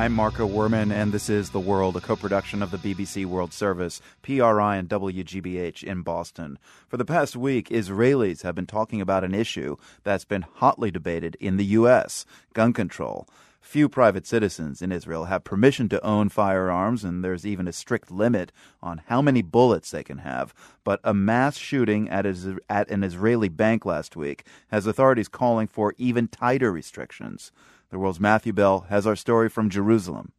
[0.00, 3.52] I'm Marco Werman, and this is The World, a co production of the BBC World
[3.52, 6.58] Service, PRI, and WGBH in Boston.
[6.88, 11.36] For the past week, Israelis have been talking about an issue that's been hotly debated
[11.38, 12.24] in the U.S.
[12.54, 13.28] gun control.
[13.60, 18.10] Few private citizens in Israel have permission to own firearms, and there's even a strict
[18.10, 20.54] limit on how many bullets they can have.
[20.82, 25.94] But a mass shooting at, at an Israeli bank last week has authorities calling for
[25.98, 27.52] even tighter restrictions.
[27.90, 30.32] The world's Matthew Bell has our story from Jerusalem.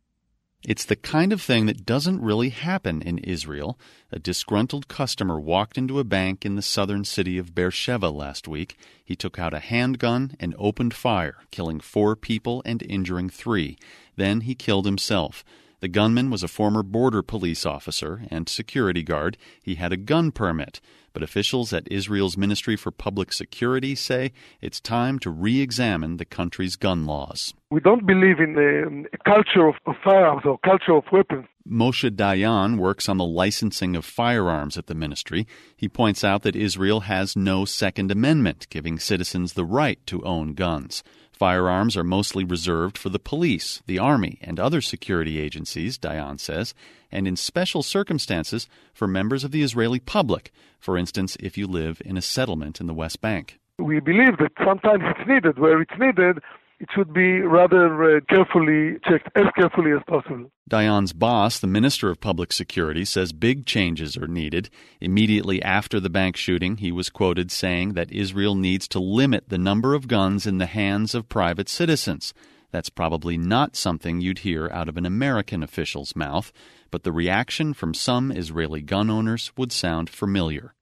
[0.63, 3.79] It's the kind of thing that doesn't really happen in Israel.
[4.11, 8.77] A disgruntled customer walked into a bank in the southern city of Beersheba last week.
[9.03, 13.75] He took out a handgun and opened fire, killing four people and injuring three.
[14.17, 15.43] Then he killed himself.
[15.81, 19.35] The gunman was a former border police officer and security guard.
[19.63, 20.79] He had a gun permit.
[21.11, 24.31] But officials at Israel's Ministry for Public Security say
[24.61, 27.55] it's time to re examine the country's gun laws.
[27.71, 31.47] We don't believe in a, um, culture of, of firearms or culture of weapons.
[31.67, 35.47] Moshe Dayan works on the licensing of firearms at the ministry.
[35.75, 40.53] He points out that Israel has no Second Amendment giving citizens the right to own
[40.53, 41.03] guns.
[41.41, 46.75] Firearms are mostly reserved for the police, the army, and other security agencies, Dayan says,
[47.11, 51.99] and in special circumstances for members of the Israeli public, for instance, if you live
[52.05, 53.57] in a settlement in the West Bank.
[53.79, 55.57] We believe that sometimes it's needed.
[55.57, 56.43] Where it's needed,
[56.81, 60.51] it should be rather uh, carefully checked, as carefully as possible.
[60.67, 64.71] Dayan's boss, the Minister of Public Security, says big changes are needed.
[64.99, 69.59] Immediately after the bank shooting, he was quoted saying that Israel needs to limit the
[69.59, 72.33] number of guns in the hands of private citizens.
[72.71, 76.51] That's probably not something you'd hear out of an American official's mouth,
[76.89, 80.73] but the reaction from some Israeli gun owners would sound familiar.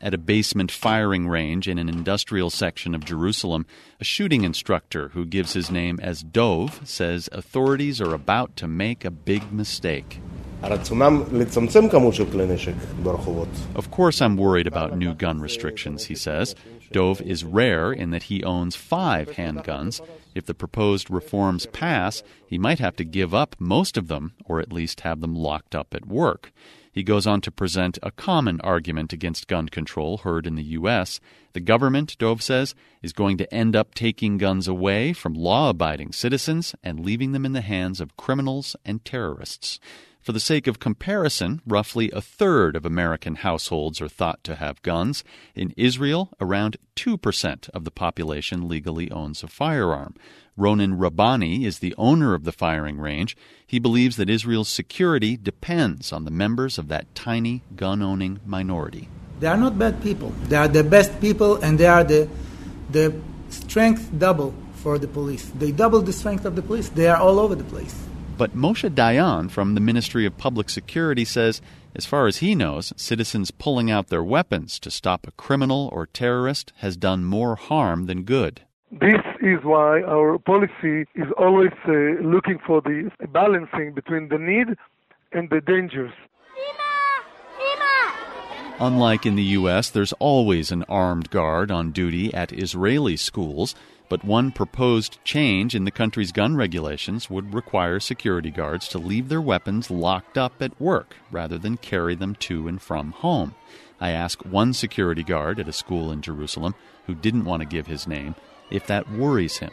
[0.00, 3.66] At a basement firing range in an industrial section of Jerusalem,
[4.00, 9.04] a shooting instructor who gives his name as Dov says authorities are about to make
[9.04, 10.20] a big mistake.
[13.74, 16.54] Of course, I'm worried about new gun restrictions, he says.
[16.92, 20.00] Dov is rare in that he owns five handguns.
[20.34, 24.60] If the proposed reforms pass, he might have to give up most of them, or
[24.60, 26.52] at least have them locked up at work.
[26.90, 31.20] He goes on to present a common argument against gun control heard in the U.S.
[31.52, 36.12] The government, Dov says, is going to end up taking guns away from law abiding
[36.12, 39.78] citizens and leaving them in the hands of criminals and terrorists.
[40.28, 44.82] For the sake of comparison, roughly a third of American households are thought to have
[44.82, 45.24] guns.
[45.54, 50.16] In Israel, around 2% of the population legally owns a firearm.
[50.54, 53.38] Ronen Rabbani is the owner of the firing range.
[53.66, 59.08] He believes that Israel's security depends on the members of that tiny gun owning minority.
[59.40, 60.34] They are not bad people.
[60.42, 62.28] They are the best people, and they are the,
[62.90, 63.18] the
[63.48, 65.50] strength double for the police.
[65.54, 66.90] They double the strength of the police.
[66.90, 67.94] They are all over the place.
[68.38, 71.60] But Moshe Dayan from the Ministry of Public Security says,
[71.96, 76.06] as far as he knows, citizens pulling out their weapons to stop a criminal or
[76.06, 78.60] terrorist has done more harm than good.
[78.92, 84.68] This is why our policy is always uh, looking for the balancing between the need
[85.32, 86.12] and the dangers.
[88.80, 93.74] Unlike in the U.S., there's always an armed guard on duty at Israeli schools.
[94.08, 99.28] But one proposed change in the country's gun regulations would require security guards to leave
[99.28, 103.54] their weapons locked up at work rather than carry them to and from home.
[104.00, 106.74] I asked one security guard at a school in Jerusalem,
[107.06, 108.34] who didn't want to give his name,
[108.70, 109.70] if that worries him.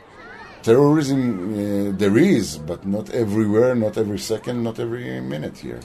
[0.64, 5.80] Terrorism, uh, there is, but not everywhere, not every second, not every minute here.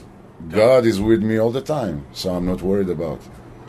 [0.49, 3.19] God is with me all the time, so I'm not worried about.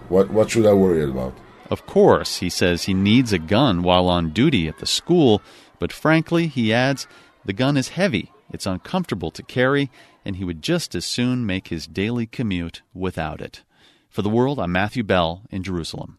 [0.08, 1.34] What, what should I worry about?
[1.70, 5.40] Of course, he says he needs a gun while on duty at the school,
[5.78, 7.06] but frankly, he adds,
[7.44, 9.90] the gun is heavy, it's uncomfortable to carry,
[10.24, 13.62] and he would just as soon make his daily commute without it.
[14.08, 16.18] For the world, I'm Matthew Bell in Jerusalem.